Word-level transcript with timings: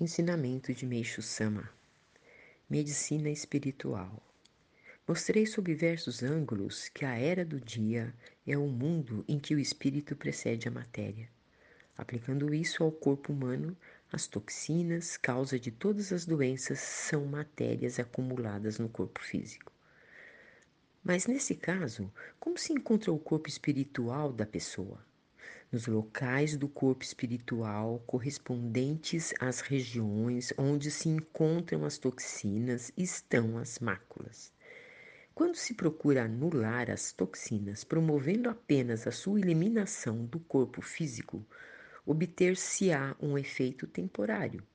Ensinamento 0.00 0.72
de 0.72 0.86
Meixo 0.86 1.20
Sama 1.20 1.68
Medicina 2.70 3.28
Espiritual 3.30 4.22
Mostrei 5.08 5.44
sob 5.44 5.74
diversos 5.74 6.22
ângulos 6.22 6.88
que 6.88 7.04
a 7.04 7.18
era 7.18 7.44
do 7.44 7.60
dia 7.60 8.14
é 8.46 8.56
o 8.56 8.68
mundo 8.68 9.24
em 9.26 9.40
que 9.40 9.56
o 9.56 9.58
espírito 9.58 10.14
precede 10.14 10.68
a 10.68 10.70
matéria. 10.70 11.28
Aplicando 11.96 12.54
isso 12.54 12.84
ao 12.84 12.92
corpo 12.92 13.32
humano, 13.32 13.76
as 14.12 14.28
toxinas, 14.28 15.16
causa 15.16 15.58
de 15.58 15.72
todas 15.72 16.12
as 16.12 16.24
doenças, 16.24 16.78
são 16.78 17.26
matérias 17.26 17.98
acumuladas 17.98 18.78
no 18.78 18.88
corpo 18.88 19.20
físico. 19.20 19.72
Mas 21.02 21.26
nesse 21.26 21.56
caso, 21.56 22.08
como 22.38 22.56
se 22.56 22.72
encontra 22.72 23.12
o 23.12 23.18
corpo 23.18 23.48
espiritual 23.48 24.32
da 24.32 24.46
pessoa? 24.46 25.07
Nos 25.70 25.86
locais 25.86 26.56
do 26.56 26.66
corpo 26.66 27.04
espiritual 27.04 28.02
correspondentes 28.06 29.34
às 29.38 29.60
regiões 29.60 30.52
onde 30.56 30.90
se 30.90 31.08
encontram 31.08 31.84
as 31.84 31.98
toxinas 31.98 32.90
estão 32.96 33.58
as 33.58 33.78
máculas. 33.78 34.52
Quando 35.34 35.56
se 35.56 35.74
procura 35.74 36.24
anular 36.24 36.90
as 36.90 37.12
toxinas, 37.12 37.84
promovendo 37.84 38.48
apenas 38.48 39.06
a 39.06 39.12
sua 39.12 39.38
eliminação 39.38 40.24
do 40.24 40.40
corpo 40.40 40.80
físico, 40.80 41.46
obter-se-á 42.04 43.14
um 43.20 43.36
efeito 43.36 43.86
temporário. 43.86 44.66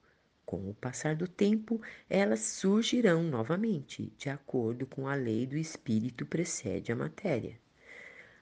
Com 0.45 0.69
o 0.69 0.73
passar 0.75 1.15
do 1.15 1.27
tempo, 1.27 1.81
elas 2.07 2.41
surgirão 2.41 3.23
novamente, 3.23 4.13
de 4.17 4.29
acordo 4.29 4.85
com 4.85 5.07
a 5.07 5.15
lei 5.15 5.47
do 5.47 5.57
espírito 5.57 6.25
precede 6.25 6.91
a 6.91 6.95
matéria. 6.95 7.62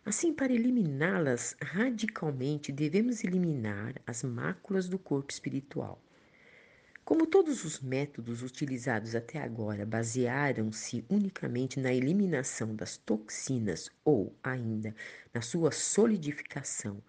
Assim, 0.04 0.34
para 0.34 0.52
eliminá-las 0.52 1.56
radicalmente, 1.62 2.72
devemos 2.72 3.24
eliminar 3.24 3.94
as 4.08 4.24
máculas 4.24 4.90
do 4.90 4.98
corpo 4.98 5.32
espiritual. 5.32 6.02
Como 7.06 7.28
todos 7.28 7.64
os 7.64 7.80
métodos 7.80 8.42
utilizados 8.42 9.14
até 9.14 9.40
agora 9.40 9.86
basearam-se 9.86 11.06
unicamente 11.08 11.80
na 11.80 11.94
eliminação 11.94 12.76
das 12.76 12.98
toxinas 12.98 13.92
ou 14.04 14.36
ainda 14.44 14.96
na 15.32 15.42
sua 15.42 15.72
solidificação, 15.72 17.04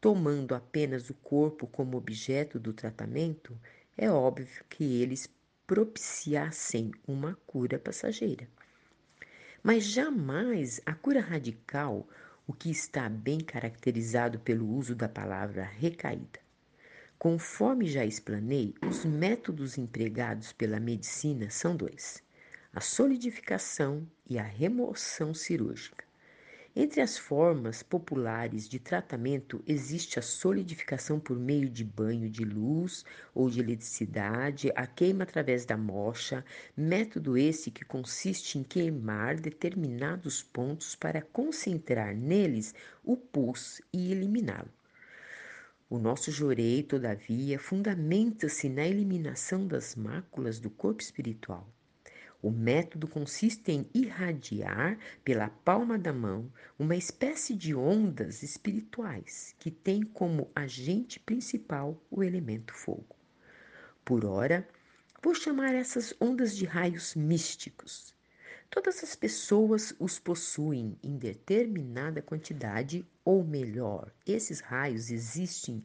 tomando 0.00 0.54
apenas 0.54 1.10
o 1.10 1.14
corpo 1.14 1.66
como 1.66 1.96
objeto 1.96 2.60
do 2.60 2.72
tratamento, 2.72 3.58
é 3.96 4.08
óbvio 4.08 4.64
que 4.68 5.02
eles 5.02 5.28
propiciassem 5.66 6.92
uma 7.08 7.34
cura 7.44 7.76
passageira. 7.76 8.48
Mas 9.64 9.82
jamais 9.82 10.80
a 10.86 10.94
cura 10.94 11.20
radical 11.20 12.06
o 12.46 12.52
que 12.52 12.70
está 12.70 13.08
bem 13.08 13.40
caracterizado 13.40 14.38
pelo 14.38 14.66
uso 14.68 14.94
da 14.94 15.08
palavra 15.08 15.64
recaída. 15.64 16.40
Conforme 17.18 17.86
já 17.86 18.04
explanei, 18.04 18.74
os 18.88 19.04
métodos 19.04 19.76
empregados 19.76 20.52
pela 20.52 20.78
medicina 20.78 21.50
são 21.50 21.76
dois: 21.76 22.22
a 22.72 22.80
solidificação 22.80 24.08
e 24.28 24.38
a 24.38 24.44
remoção 24.44 25.34
cirúrgica. 25.34 26.05
Entre 26.78 27.00
as 27.00 27.16
formas 27.16 27.82
populares 27.82 28.68
de 28.68 28.78
tratamento 28.78 29.64
existe 29.66 30.18
a 30.18 30.22
solidificação 30.22 31.18
por 31.18 31.38
meio 31.38 31.70
de 31.70 31.82
banho 31.82 32.28
de 32.28 32.44
luz 32.44 33.02
ou 33.34 33.48
de 33.48 33.60
eletricidade, 33.60 34.70
a 34.76 34.86
queima 34.86 35.24
através 35.24 35.64
da 35.64 35.74
mocha, 35.74 36.44
método 36.76 37.38
esse 37.38 37.70
que 37.70 37.82
consiste 37.82 38.58
em 38.58 38.62
queimar 38.62 39.36
determinados 39.36 40.42
pontos 40.42 40.94
para 40.94 41.22
concentrar 41.22 42.14
neles 42.14 42.74
o 43.02 43.16
pus 43.16 43.80
e 43.90 44.12
eliminá-lo. 44.12 44.68
O 45.88 45.98
nosso 45.98 46.30
jorei, 46.30 46.82
todavia, 46.82 47.58
fundamenta-se 47.58 48.68
na 48.68 48.86
eliminação 48.86 49.66
das 49.66 49.94
máculas 49.94 50.60
do 50.60 50.68
corpo 50.68 51.00
espiritual. 51.00 51.66
O 52.46 52.50
método 52.52 53.08
consiste 53.08 53.72
em 53.72 53.90
irradiar 53.92 54.96
pela 55.24 55.48
palma 55.48 55.98
da 55.98 56.12
mão 56.12 56.48
uma 56.78 56.94
espécie 56.94 57.56
de 57.56 57.74
ondas 57.74 58.40
espirituais 58.44 59.52
que 59.58 59.68
tem 59.68 60.00
como 60.00 60.48
agente 60.54 61.18
principal 61.18 62.00
o 62.08 62.22
elemento 62.22 62.72
fogo. 62.72 63.16
Por 64.04 64.24
ora, 64.24 64.64
vou 65.20 65.34
chamar 65.34 65.74
essas 65.74 66.14
ondas 66.20 66.56
de 66.56 66.64
raios 66.64 67.16
místicos. 67.16 68.14
Todas 68.70 69.02
as 69.02 69.16
pessoas 69.16 69.92
os 69.98 70.20
possuem 70.20 70.96
em 71.02 71.18
determinada 71.18 72.22
quantidade, 72.22 73.04
ou 73.24 73.42
melhor, 73.42 74.12
esses 74.24 74.60
raios 74.60 75.10
existem 75.10 75.84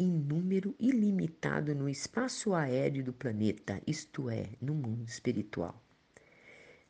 em 0.00 0.08
número 0.08 0.74
ilimitado 0.80 1.74
no 1.74 1.86
espaço 1.86 2.54
aéreo 2.54 3.04
do 3.04 3.12
planeta, 3.12 3.82
isto 3.86 4.30
é, 4.30 4.48
no 4.58 4.72
mundo 4.72 5.06
espiritual. 5.06 5.78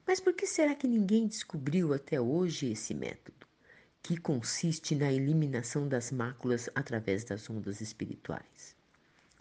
Mas 0.06 0.20
por 0.20 0.32
que 0.32 0.46
será 0.46 0.76
que 0.76 0.86
ninguém 0.86 1.26
descobriu 1.26 1.92
até 1.92 2.20
hoje 2.20 2.70
esse 2.70 2.94
método, 2.94 3.48
que 4.00 4.16
consiste 4.16 4.94
na 4.94 5.12
eliminação 5.12 5.88
das 5.88 6.12
máculas 6.12 6.70
através 6.72 7.24
das 7.24 7.50
ondas 7.50 7.80
espirituais? 7.80 8.76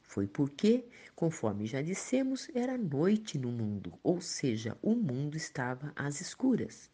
Foi 0.01 0.25
porque, 0.25 0.85
conforme 1.15 1.67
já 1.67 1.83
dissemos, 1.83 2.49
era 2.55 2.75
noite 2.75 3.37
no 3.37 3.51
mundo, 3.51 3.93
ou 4.01 4.19
seja, 4.19 4.75
o 4.81 4.95
mundo 4.95 5.37
estava 5.37 5.93
às 5.95 6.19
escuras. 6.19 6.89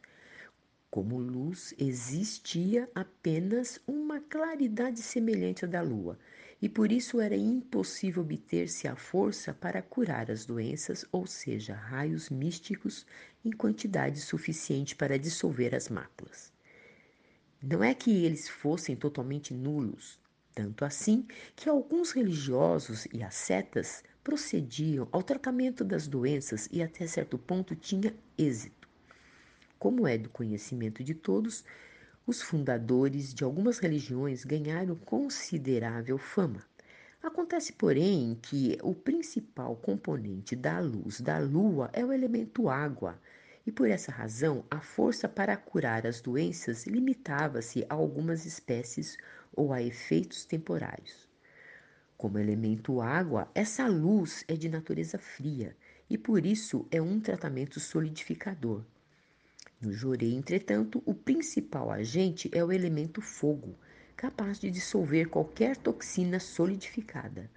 Como 0.92 1.18
luz, 1.20 1.74
existia 1.78 2.90
apenas 2.94 3.80
uma 3.88 4.20
claridade 4.20 5.02
semelhante 5.02 5.64
à 5.64 5.68
da 5.68 5.82
lua, 5.82 6.20
e 6.66 6.70
por 6.70 6.92
isso 6.92 7.22
era 7.22 7.36
impossível 7.36 8.24
obter-se 8.24 8.88
a 8.88 8.96
força 8.96 9.54
para 9.54 9.84
curar 9.84 10.32
as 10.32 10.48
doenças, 10.48 11.06
ou 11.12 11.28
seja, 11.28 11.76
raios 11.76 12.28
místicos 12.32 13.06
em 13.46 13.52
quantidade 13.52 14.20
suficiente 14.20 14.96
para 14.96 15.20
dissolver 15.20 15.76
as 15.76 15.90
máculas. 15.90 16.52
Não 17.62 17.84
é 17.84 17.94
que 17.94 18.26
eles 18.26 18.50
fossem 18.50 18.96
totalmente 18.96 19.54
nulos, 19.54 20.20
tanto 20.56 20.84
assim 20.84 21.28
que 21.56 21.70
alguns 21.70 22.10
religiosos 22.10 23.06
e 23.14 23.22
ascetas 23.22 24.04
procediam 24.24 25.08
ao 25.12 25.22
tratamento 25.22 25.84
das 25.84 26.08
doenças 26.08 26.68
e 26.72 26.82
até 26.82 27.06
certo 27.06 27.38
ponto 27.38 27.76
tinha 27.76 28.12
êxito. 28.36 28.90
Como 29.78 30.08
é 30.08 30.18
do 30.18 30.30
conhecimento 30.30 31.04
de 31.04 31.14
todos, 31.14 31.64
os 32.28 32.42
fundadores 32.42 33.34
de 33.34 33.44
algumas 33.44 33.78
religiões 33.78 34.44
ganharam 34.44 34.96
considerável 34.96 36.18
fama. 36.18 36.66
Acontece, 37.22 37.74
porém, 37.74 38.38
que 38.42 38.78
o 38.82 38.96
principal 38.96 39.76
componente 39.76 40.56
da 40.56 40.80
luz 40.80 41.22
da 41.22 41.38
lua 41.38 41.90
é 41.94 42.04
o 42.04 42.12
elemento 42.12 42.68
água, 42.68 43.20
e 43.66 43.72
por 43.72 43.90
essa 43.90 44.12
razão 44.12 44.64
a 44.70 44.80
força 44.80 45.28
para 45.30 45.58
curar 45.58 46.06
as 46.06 46.22
doenças 46.22 46.86
limitava-se 46.86 47.86
a 47.90 47.94
algumas 47.94 48.46
espécies 48.46 49.18
ou 49.54 49.72
a 49.72 49.82
efeitos 49.82 50.46
temporários. 50.46 51.28
Como 52.18 52.40
elemento 52.40 53.02
água, 53.02 53.50
essa 53.54 53.88
luz 53.88 54.44
é 54.48 54.56
de 54.56 54.70
natureza 54.70 55.18
fria 55.18 55.76
e 56.10 56.18
por 56.18 56.46
isso 56.46 56.88
é 56.90 57.02
um 57.02 57.20
tratamento 57.20 57.80
solidificador. 57.80 58.84
No 59.82 59.92
jorei, 59.92 60.34
entretanto, 60.34 61.04
o 61.06 61.14
principal 61.14 61.92
agente 61.92 62.50
é 62.54 62.64
o 62.64 62.72
elemento 62.72 63.22
fogo, 63.22 63.76
capaz 64.16 64.60
de 64.60 64.72
dissolver 64.72 65.28
qualquer 65.28 65.76
toxina 65.76 66.40
solidificada. 66.40 67.50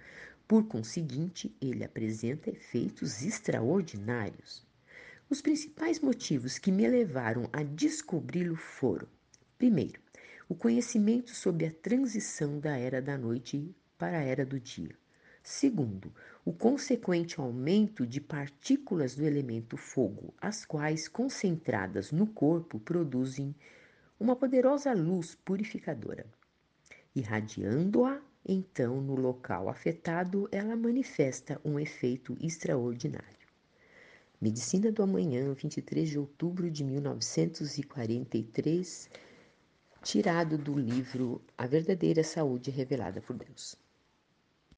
Por 0.47 0.67
conseguinte, 0.67 1.55
ele 1.61 1.83
apresenta 1.83 2.49
efeitos 2.49 3.23
extraordinários. 3.23 4.67
Os 5.29 5.41
principais 5.41 5.99
motivos 5.99 6.57
que 6.57 6.71
me 6.71 6.87
levaram 6.87 7.47
a 7.53 7.63
descobri-lo 7.63 8.55
foram: 8.55 9.07
primeiro, 9.57 10.01
o 10.49 10.55
conhecimento 10.55 11.35
sobre 11.35 11.67
a 11.67 11.71
transição 11.71 12.59
da 12.59 12.75
era 12.75 13.01
da 13.01 13.17
noite 13.17 13.73
para 13.97 14.17
a 14.17 14.23
era 14.23 14.45
do 14.45 14.59
dia. 14.59 14.95
Segundo, 15.51 16.13
o 16.45 16.53
consequente 16.53 17.41
aumento 17.41 18.05
de 18.05 18.21
partículas 18.21 19.15
do 19.15 19.25
elemento 19.25 19.77
fogo, 19.77 20.31
as 20.39 20.63
quais, 20.63 21.07
concentradas 21.07 22.11
no 22.11 22.27
corpo, 22.27 22.79
produzem 22.79 23.55
uma 24.19 24.35
poderosa 24.35 24.93
luz 24.93 25.33
purificadora. 25.43 26.27
Irradiando-a, 27.15 28.21
então, 28.47 29.01
no 29.01 29.15
local 29.15 29.69
afetado, 29.69 30.47
ela 30.51 30.75
manifesta 30.75 31.59
um 31.65 31.79
efeito 31.79 32.37
extraordinário. 32.39 33.47
Medicina 34.39 34.91
do 34.91 35.01
Amanhã, 35.01 35.51
23 35.55 36.11
de 36.11 36.19
outubro 36.19 36.69
de 36.69 36.83
1943, 36.83 39.09
tirado 40.03 40.59
do 40.59 40.77
livro 40.77 41.41
A 41.57 41.65
Verdadeira 41.65 42.23
Saúde 42.23 42.69
Revelada 42.69 43.19
por 43.19 43.35
Deus. 43.35 43.75